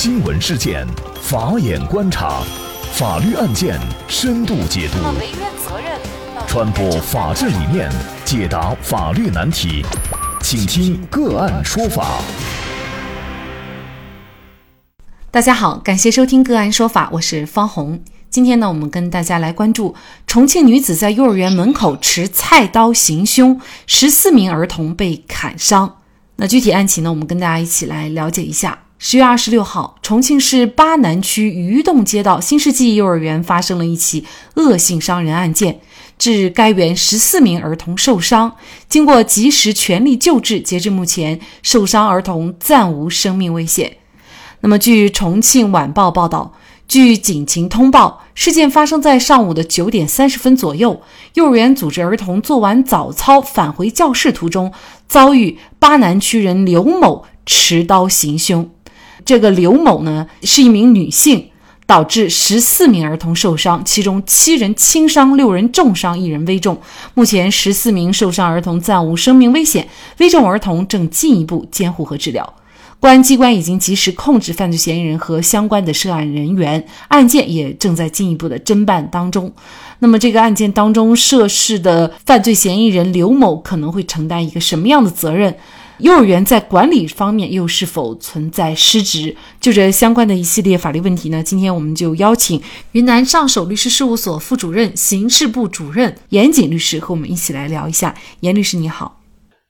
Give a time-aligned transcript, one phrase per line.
[0.00, 0.86] 新闻事件，
[1.20, 2.40] 法眼观察，
[2.92, 3.76] 法律案件
[4.06, 4.98] 深度解读，
[6.46, 7.90] 传播法治理念，
[8.24, 9.84] 解答法律难题，
[10.40, 12.20] 请听个案说法。
[15.32, 18.00] 大家好，感谢收听个案说法，我是方红。
[18.30, 19.96] 今天呢，我们跟大家来关注
[20.28, 25.96] 重庆女子在幼儿园门口持菜刀行凶，十四名儿童被砍伤。
[26.36, 28.78] 那具体案情呢，我们跟大家一起来了解一下。
[29.00, 34.24] 十月二十六号，重庆市巴南区鱼洞街道新世纪幼儿园发生了一起
[34.56, 35.78] 恶性伤人案件，
[36.18, 38.56] 致该园十四名儿童受伤。
[38.88, 43.98] 经过及时全力救治，截至目前，受伤儿童暂无生命危险。
[44.62, 46.54] 那么，据重庆晚报报道。
[46.88, 51.02] 据警情通报，事件发生在上午的九点三十分左右。
[51.34, 54.72] 幼儿园组织儿童做完早操返回教室途中，
[55.06, 58.70] 遭遇巴南区人刘某持刀行凶。
[59.24, 61.50] 这个刘某呢是一名女性，
[61.86, 66.78] 导致十四名儿童受伤，其中七人轻伤，六人重伤，一人危重。
[67.14, 69.88] 目前十四名受伤儿童暂无生命危险，
[70.18, 72.54] 危重儿童正进一步监护和治疗。
[73.00, 79.52] 公安机关已经及时控制犯罪嫌疑人和相关的涉案人员，案件也正在进一步的侦办当中。
[80.00, 85.54] 那么，这个案件当中涉事的犯罪嫌疑人刘某可能会承担一个什么样的责任？
[85.98, 89.34] 幼儿园在管理方面又是否存在失职？
[89.60, 91.42] 就这相关的一系列法律问题呢？
[91.42, 98.14] 今天我们就邀请云南上首律师事务所副主任、刑事部主任严谨律师和我们一起来聊一下。
[98.40, 99.20] 严律师你好。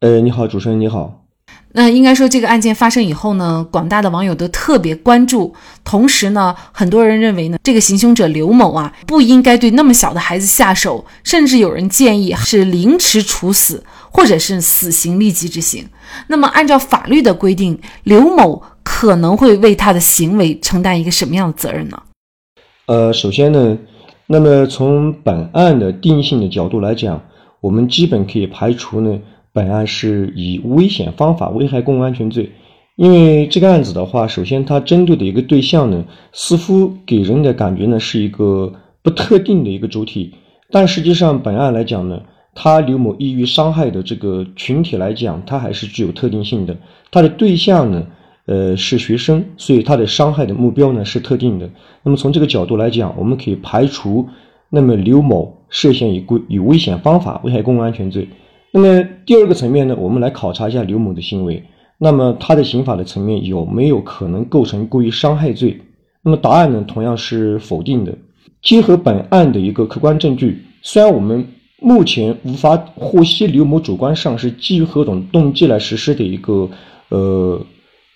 [0.00, 1.18] 呃，你好，主持人你好。
[1.74, 5.54] 那应该说，这个案件发生以后呢，广大的网友都特别关注。
[5.82, 15.88] 同时呢，很多人认为呢，这个行凶者刘某啊，不应该对那么小的孩子下手，甚至有人建议是凌迟处死，或者是死刑立即执行。
[16.28, 22.02] 那么，按照法律的规定，刘某可能会为他的行为承担一个什么样的责任呢？
[22.86, 23.78] 呃，首先呢，
[24.26, 27.22] 那么从本案的定性的角度来讲，
[27.60, 29.18] 我们基本可以排除呢。
[29.54, 32.50] 本案是以危险方法危害公共安全罪，
[32.96, 38.72] 因为这个案子的话，首先它针对的一个对象呢，似乎给人的感觉呢是一个
[39.02, 40.32] 不特定的一个主体，
[40.70, 42.22] 但实际上本案来讲呢，
[42.54, 46.76] 他刘某易于伤害的这个群体来讲，它还是具有特定性的，
[47.10, 48.06] 他的对象呢，
[48.46, 51.70] 呃是学生，所以他的伤害的目标呢是特定的。
[52.02, 54.28] 那么从这个角度来讲，我们可以排除，
[54.68, 58.28] 那么刘某涉嫌以规以危险方法危害公共安全罪。
[58.70, 61.62] 那么第二个层面呢，我们来考察一下刘某的行为。
[61.98, 65.80] 那么他的刑法的层面有没有可能构成故意伤害罪？
[66.22, 68.12] 那么答案呢，同样是否定的。
[68.60, 71.46] 结合本案的一个客观证据，虽然我们
[71.82, 76.70] 目前无法获悉刘某主观上是基于何种动机来实施的一个
[77.08, 77.60] 呃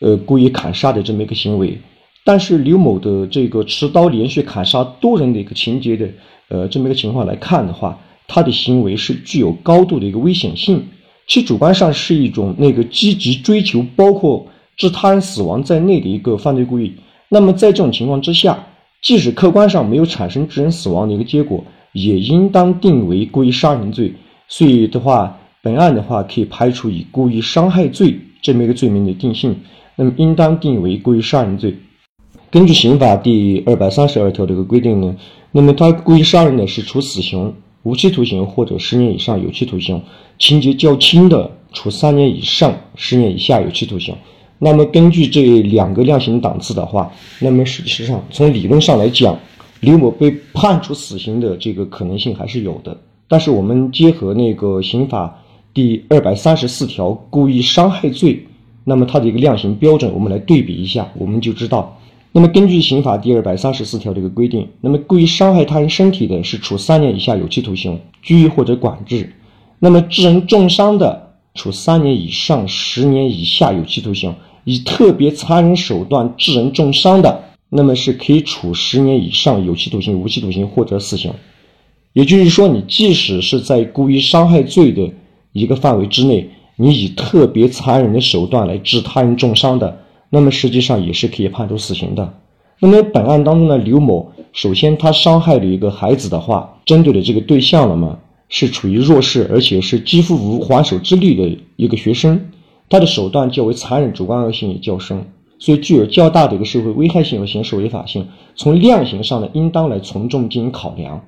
[0.00, 1.78] 呃故意砍杀的这么一个行为，
[2.24, 6.08] 但是刘某的这个持刀连续砍杀多人的一个情节的
[6.48, 7.98] 呃这么一个情况来看的话。
[8.26, 10.82] 他的行为是具有高度的一个危险性，
[11.26, 14.46] 其主观上是一种那个积极追求包括
[14.78, 16.94] 致他人死亡在内的一个犯罪故意。
[17.28, 18.66] 那么在这种情况之下，
[19.02, 21.62] 即使客观上没有产生致人死亡的一个结果，
[21.94, 24.12] 也应当定为故意杀人罪。
[24.46, 29.56] 所以的话，本案的话可以排除以故意伤害罪这么一个罪名的定性，
[29.96, 31.74] 那么应当定为故意杀人罪。
[32.50, 35.16] 根据刑法第二百三十二条这个规定呢，
[35.50, 37.54] 那么他故意杀人呢是处死刑。
[37.84, 40.00] 无期徒刑或者十年以上有期徒刑，
[40.38, 44.14] 情节较轻的，处三年以上十年以下有期徒刑。
[44.58, 49.38] 那么根据这两个量刑档次的话，那么实际上从理论上来讲，
[49.84, 52.96] 刘某被判处死刑的这个可能性还是有的。
[53.28, 58.46] 但是我们结合那个刑法第二百三十四条故意伤害罪，
[58.84, 61.98] 那么它的一个量刑标准，我们来对比一下，我们就知道。
[62.32, 69.24] 那么根据刑法第二百三十四条这个规定，那么故意伤害他人身体的是处三年以下有期徒刑、拘役或者管制；
[69.78, 74.32] 那么致人重伤的，处三年以上十年以下有期徒刑；
[74.64, 77.42] 以特别残忍手段致人重伤的，
[77.76, 81.32] 那么是可以处十年以上有期徒刑、无期徒刑或者死刑。
[82.12, 85.10] 也就是说，你即使是在故意伤害罪的
[85.52, 89.98] 一个范围之内，你以特别残忍的手段来致他人重伤的。
[90.30, 92.32] 那么实际上也是可以判处死刑的。
[92.78, 102.50] 那么本案当中呢，刘某首先他伤害了一个孩子的话，针对的这个对象了嘛，是处于弱势，而且是几乎无还手之力的一个学生，
[102.88, 105.26] 他的手段较为残忍，主观恶性也较深，
[105.64, 108.28] 所以具有较大的一个社会危害性和刑事违法性。
[108.54, 111.18] 从量刑上呢，应当来从重进行考量。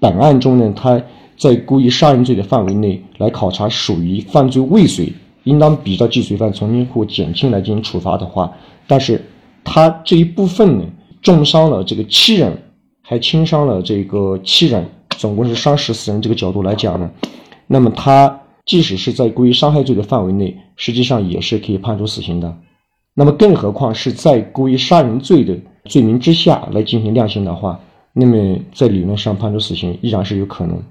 [0.00, 1.00] 本案中呢，他
[1.36, 5.12] 在故意杀人罪的范围内来考察，属于犯罪未遂。
[5.44, 8.52] 应当比照既遂犯从轻或减轻来进行处罚的话，
[8.88, 9.24] 但是
[9.62, 10.84] 他这一部分呢，
[11.22, 12.58] 重伤了这个七人，
[13.00, 16.20] 还轻伤了这个七人，总共是伤十四人。
[16.20, 17.08] 这个角度来讲呢，
[17.68, 22.56] 那么他即使是在故意伤害罪的范围内，实际上也是可以判处死刑的。
[23.14, 27.78] 那么更何况是在故意杀人罪的罪名之下来进行量刑的话，
[28.12, 30.82] 那么在理论上判处死刑依然是有可能。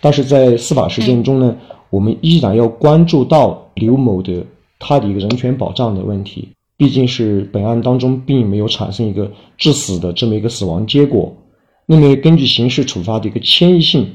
[0.00, 1.56] 但是在司法实践中呢，
[1.90, 4.44] 我们依然要关注到刘某的
[4.78, 6.48] 他的一个人权保障的问题。
[6.76, 11.32] 毕竟是本案当中并没有产生一个致死的这么一个死亡结果。
[11.86, 14.08] 那么根据刑事处罚的一个迁移性，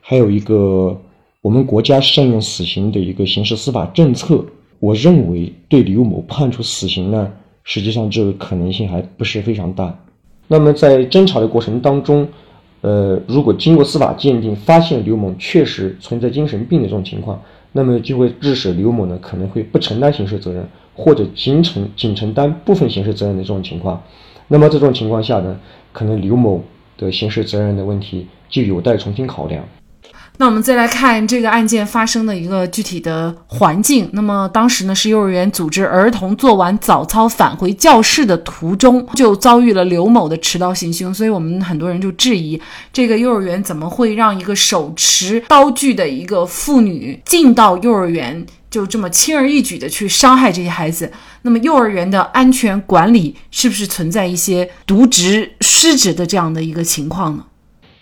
[0.00, 0.98] 还有一个
[1.42, 4.44] 我们国家适用死刑的一个刑事司法政策。
[4.78, 7.30] 我认为对刘某判处死刑呢，
[7.62, 9.96] 实际上这个可能性还不是非常大。
[10.46, 12.28] 那么在侦查的过程当中，
[12.82, 17.40] 呃，如果经过司法鉴定发现刘某确实存在精神病的这种情况，
[17.72, 24.02] 那么就会致使刘某呢可能会不承担刑事责任，或者仅承仅承担部分刑事责任的这种情况。
[24.48, 25.58] 那么这种情况下呢，
[25.92, 26.62] 可能刘某
[26.98, 29.64] 的刑事责任的问题就有待重新考量。
[30.36, 34.10] 那我们再来看这个案件发生的一个具体的环境。
[34.12, 41.14] 那么当时呢是幼儿园组织儿童做完早操返回教室的途中，就遭遇了刘某的持刀行凶。
[41.14, 42.60] 所以我们很多人就质疑，
[42.92, 51.12] 这个幼儿园怎么会让一个手持刀具的一个妇女进到幼儿园，就这么轻而易举的去伤害这些孩子？
[51.42, 57.44] 那么幼儿园的安全管理是不是存在一些渎职失职的这样的一个情况呢？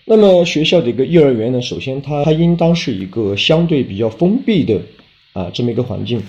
[0.04, 4.80] 那么学校的一个幼儿园呢，首先它它应当是一个相对比较封闭的
[5.32, 6.20] 啊这么一个环境。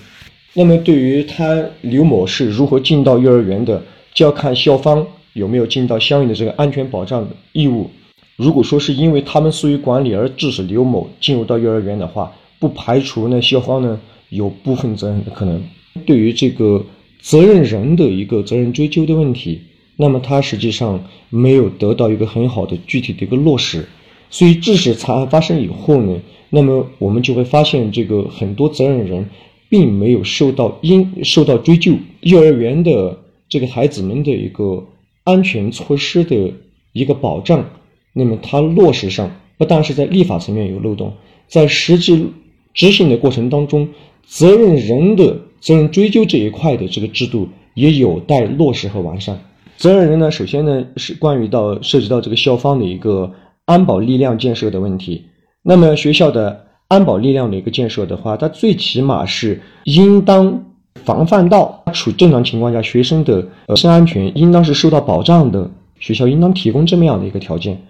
[0.52, 3.82] 那么对于他刘某是如何进到幼儿园的，
[4.12, 7.90] 就要看校方有没有尽到相应的这个安全保障的义务。
[8.36, 15.60] 如果说是因为他们疏于管理而致使刘某进入到幼儿园的话，不排除呢校方呢有部分责任的可能。
[16.06, 16.84] 对于这个
[17.20, 19.60] 责任人的一个责任追究的问题。
[19.96, 23.86] 那么他实际上没有得到一个很好的具体的一个落实，
[24.30, 26.20] 所以致使惨案发生以后呢，
[26.50, 29.28] 那么我们就会发现这个很多责任人
[29.68, 33.18] 并没有受到应受到追究，幼儿园的
[33.48, 34.84] 这个孩子们的一个
[35.22, 36.52] 安全措施的
[36.92, 37.64] 一个保障，
[38.12, 41.12] 那么它落实上不但是在立法层面有漏洞，
[41.46, 42.26] 在实际
[42.72, 43.88] 执行的过程当中，
[44.24, 49.40] 责任人的责任追究这一块的这个制度也有待落实和完善。
[49.76, 53.32] 责任人呢，首先呢是关于到涉及到这个校方的一个
[53.64, 55.26] 安保力量建设的问题。
[55.62, 60.64] 那么学校的安保力量的一个建设的话，它最起码是应当
[61.04, 67.80] 防范到处正常情况下学生的呃身安全应当是受到保障的，学校应当提供这么样的一个条件。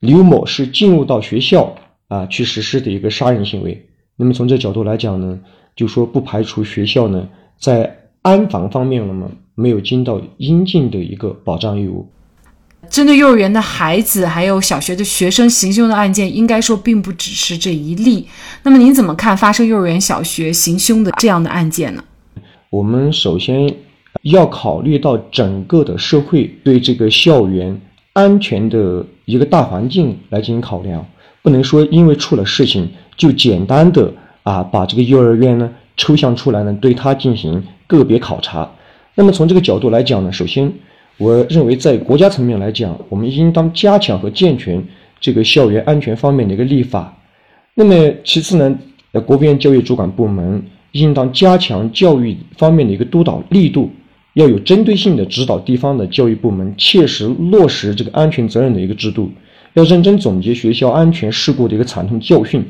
[0.00, 1.74] 刘某是进入到学校
[2.08, 3.86] 啊去实施的一个杀人行为，
[4.16, 5.38] 那么从这角度来讲呢，
[5.76, 9.30] 就说不排除学校呢在安防方面了吗？
[9.54, 12.06] 没有尽到应尽的一个保障义务。
[12.90, 18.26] 针对幼儿园的孩子，还有小学的学生行凶的案件，应该说并不只是这一例。
[18.64, 22.02] 那么您怎么看发生幼儿园、小学行凶的这样的案件呢？
[22.70, 23.72] 我们首先
[24.22, 27.80] 要考虑到整个的社会对这个校园
[28.14, 31.06] 安全的一个大环境来进行考量，
[31.40, 34.12] 不能说因为出了事情就简单的
[34.42, 38.68] 啊把这个幼儿园呢抽象出来呢对它进行个别考察。
[39.14, 40.72] 那么从这个角度来讲呢，首先，
[41.18, 44.82] 我认为在国家层面来讲，我们应当加强和健全
[45.20, 47.14] 这个校园安全方面的一个立法。
[47.74, 48.78] 那么其次呢，
[49.12, 53.90] 呃，国务院教育主管部门应当加强教育方面的一个督导力度，
[54.32, 59.30] 要有针对性的指导地方的教育部门切实落实这个安全责任的一个制度，
[59.74, 62.64] 要认真总结学校安全事故的一个惨痛教训，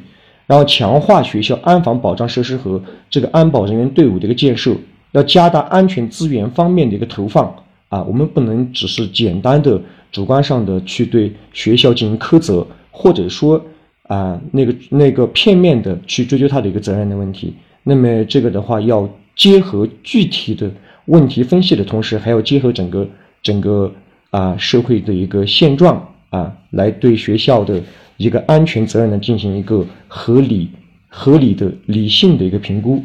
[0.49, 4.75] 然后强化学校安防保障设施和这个安保人员队伍的一个建设。
[5.13, 7.55] 要加大安全资源方面的一个投放
[7.89, 13.63] 啊，我们不能只是简单的主观上的去对学校进行苛责，或者说
[14.05, 17.55] 啊那个那个片面的去追究他的一个责任的问题。
[17.83, 20.71] 那么这个的话，要结合具体的
[21.05, 23.07] 问题分析的同时，还要结合整个
[23.43, 23.93] 整个
[24.31, 27.83] 啊社会的一个现状啊，来对学校的
[28.17, 30.71] 一个安全责任呢进行一个合理
[31.09, 33.03] 合理的理性的一个评估。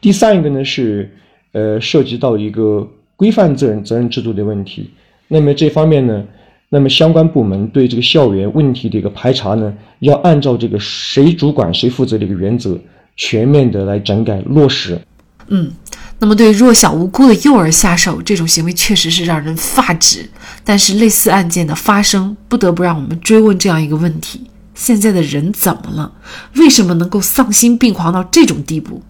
[0.00, 1.10] 第三一个呢是。
[1.52, 2.86] 呃，涉及到一个
[3.16, 4.90] 规范责任责任制度的问题，
[5.28, 6.24] 那么这方面呢，
[6.68, 12.78] 那么相关部门对这个校园问题的一个排查呢，要按照这个谁主管谁负责的一个原则，
[13.16, 15.00] 全面的来整改落实。
[15.48, 15.72] 嗯，
[16.18, 20.28] 那么对弱小无辜的幼儿下手，这种行为确实是让人发指。
[20.62, 24.42] 但是类似案件的发生，不得不让我们追问这样一个问题：
[24.74, 26.12] 现在的人怎么了？
[26.56, 29.02] 为什么能够丧心病狂到这种地步？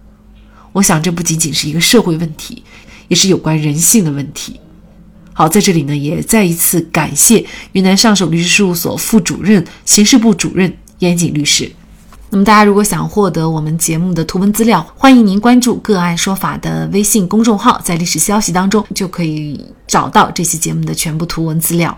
[0.79, 2.63] 我想，这不仅仅是一个社会问题，
[3.09, 4.57] 也是有关人性的问题。
[5.33, 11.69] 好，在这里呢，也再一次感谢云南上首律师事务所副主任、刑事部主任严谨律师。
[12.29, 21.97] 那么，大家如果想获得我们节目的图文资料，欢迎您关注“个案说法”的微信公众号，在历史消息当中就可以找到这期节目的全部图文资料。